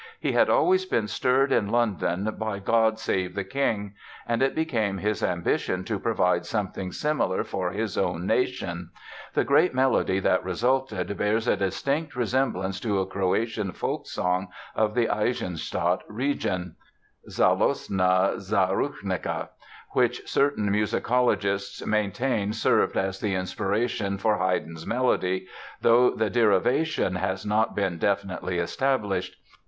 [0.19, 3.93] He had always been stirred in London by "God Save the King"
[4.27, 8.89] and it became his ambition to provide something similar for his own nation.
[9.35, 15.07] The great melody that resulted bears a distinct resemblance to a Croatian folksong of the
[15.07, 16.77] Eisenstadt region,
[17.29, 19.49] "Zalostna zarucnica",
[19.91, 25.45] which certain musicologists maintain served as the inspiration for Haydn's melody,
[25.79, 29.35] though the derivation has not been definitely established.